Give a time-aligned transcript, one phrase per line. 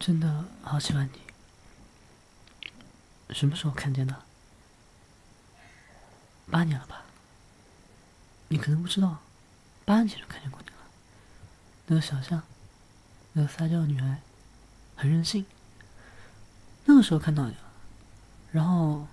[0.00, 1.20] 真的好喜欢你。
[3.34, 4.22] 什么时候看见的？
[6.50, 7.02] 八年了吧？
[8.48, 9.18] 你可能不知道，
[9.84, 10.76] 八年前就看见过你了。
[11.86, 12.42] 那个小象，
[13.34, 14.22] 那个撒娇的女孩，
[14.96, 15.44] 很任性。
[16.86, 17.60] 那个时候看到你了，
[18.52, 19.06] 然后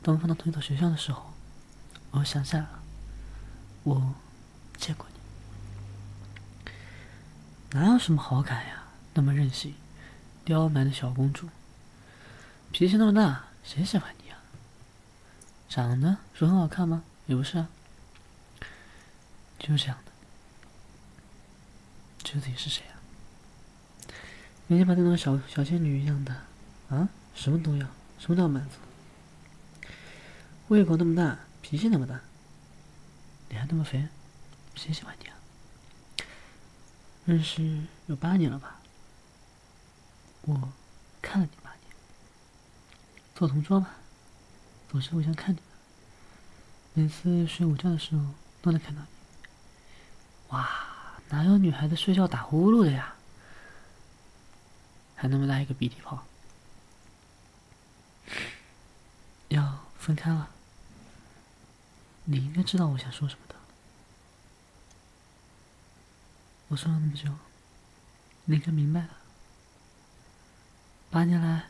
[0.00, 1.34] 当我放到同一所学校的时候，
[2.10, 2.82] 我想起来了，
[3.82, 4.14] 我
[4.78, 6.72] 见过你。
[7.78, 8.84] 哪有什么好感呀？
[9.12, 9.74] 那么任性、
[10.44, 11.48] 刁蛮的小公主，
[12.72, 14.36] 脾气那么大，谁喜欢你呀？
[15.68, 17.04] 长得说很好看吗？
[17.26, 17.68] 也不是啊，
[19.58, 20.12] 就是这样的。
[22.24, 22.98] 究竟是谁啊？
[24.66, 26.34] 每天把那种小小仙女一样的
[26.88, 27.86] 啊，什么都要，
[28.18, 29.88] 什么都要满足。
[30.68, 32.20] 胃口那么大，脾气那么大，
[33.48, 34.08] 你还那么肥，
[34.74, 35.36] 谁喜欢你啊？
[37.24, 38.80] 认识有八年了吧？
[40.42, 40.72] 我
[41.20, 41.80] 看了你八年，
[43.34, 43.88] 做同桌嘛，
[44.90, 45.62] 总是互相看着。
[46.94, 48.22] 每次睡午觉的时候
[48.60, 49.08] 都能看到你。
[50.48, 50.68] 哇，
[51.30, 53.14] 哪有女孩子睡觉打呼噜的呀？
[55.14, 56.26] 还那么大一个鼻涕泡。
[59.48, 60.50] 要分开了，
[62.24, 63.54] 你应该知道我想说什么的。
[66.68, 67.30] 我说了那么久，
[68.46, 69.21] 你应该明白了。
[71.12, 71.64] 八年来，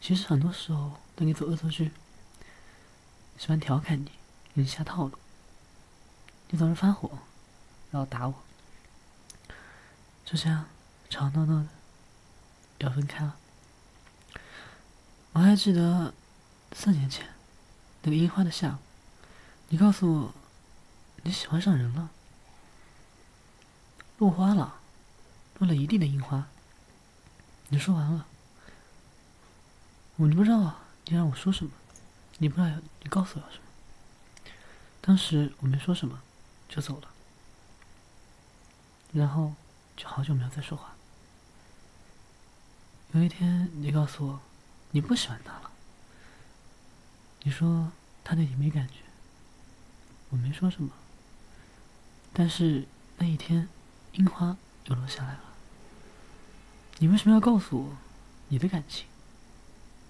[0.00, 1.92] 其实很多时候对你做恶作剧，
[3.38, 4.06] 喜欢调侃你，
[4.52, 5.16] 给你下套路，
[6.50, 7.08] 你总是发火，
[7.92, 8.34] 然后打我，
[10.24, 10.64] 就这样
[11.08, 11.68] 吵闹闹的，
[12.78, 13.36] 要分开了。
[15.34, 16.12] 我还记得
[16.72, 17.28] 四年前
[18.02, 18.78] 那个樱花的下午，
[19.68, 20.34] 你告诉我
[21.22, 22.10] 你喜欢上人了，
[24.18, 24.80] 落花了，
[25.60, 26.48] 落了一地的樱花。
[27.68, 28.26] 你说完了，
[30.16, 30.76] 我你不知道
[31.06, 31.72] 你让我说什么，
[32.38, 32.68] 你不知道
[33.02, 33.64] 你告诉我什么。
[35.00, 36.22] 当时我没说什么，
[36.68, 37.08] 就走了，
[39.12, 39.54] 然后
[39.96, 40.94] 就好久没有再说话。
[43.12, 44.40] 有一天，你告诉我
[44.92, 45.70] 你不喜欢他了，
[47.42, 47.92] 你说
[48.22, 48.94] 他对你没感觉，
[50.30, 50.90] 我没说什么。
[52.32, 52.86] 但是
[53.18, 53.68] 那一天，
[54.12, 55.53] 樱花又落下来了。
[57.04, 57.96] 你为什么要告诉我
[58.48, 59.04] 你的感情？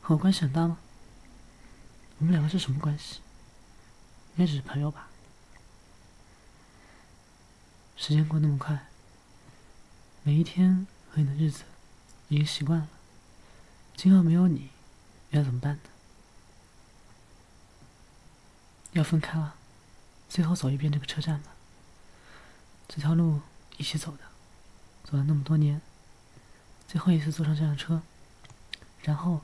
[0.00, 0.78] 和我关系很大吗？
[2.20, 3.16] 我们两个是什么关系？
[4.36, 5.08] 应该只是朋友吧。
[7.96, 8.86] 时间过那么快，
[10.22, 11.64] 每一天和你的日子
[12.28, 12.88] 已经习惯了。
[13.96, 14.70] 今后没有你，
[15.32, 15.80] 该怎么办呢？
[18.92, 19.56] 要分开了，
[20.28, 21.56] 最后走一遍这个车站吧。
[22.86, 23.40] 这条路
[23.78, 24.22] 一起走的，
[25.02, 25.82] 走了那么多年。
[26.94, 28.00] 最后一次坐上这辆车，
[29.02, 29.40] 然后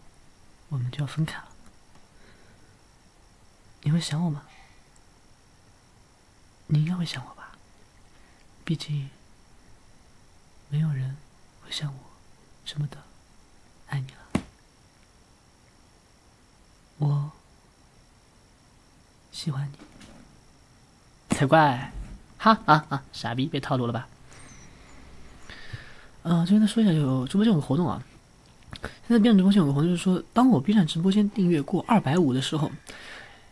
[0.69, 1.49] 我们就要分开了。
[3.83, 4.45] 你会想我吗？
[6.69, 7.59] 你应该会想我吧。
[8.65, 9.11] 毕竟
[10.69, 11.17] 没有人
[11.65, 12.01] 会像我
[12.65, 12.99] 这么的
[13.89, 14.45] 爱你了。
[16.99, 17.33] 我
[19.33, 21.91] 喜欢你，才怪！
[22.39, 24.09] 哈哈哈，傻逼，被套路了吧？
[26.23, 28.03] 呃，这边再说一下，有直播间有个活动啊。
[29.09, 32.71] 现在 B 站直播间有个活动，就是说，当我 B 站直播间订阅过二百五的时候，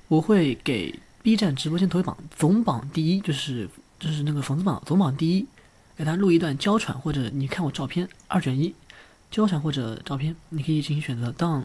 [0.08, 3.68] 我会给 B 站直播间头一榜总榜第一，就是
[3.98, 5.46] 就是那个粉丝榜总榜第一，
[5.96, 8.74] 给他录一段娇喘或者你看我照片二选一，
[9.30, 11.32] 娇喘或者照片，你可以进行选择。
[11.32, 11.64] 当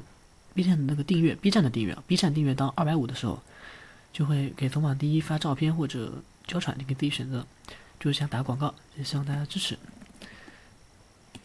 [0.53, 3.41] B 站的那个订阅，B 站的订阅，B 站订阅到二百五的时候，
[4.11, 6.13] 就会给总榜第一发照片或者
[6.47, 7.45] 娇喘，你可以自己选择。
[7.99, 9.77] 就是想打广告，也希望大家支持。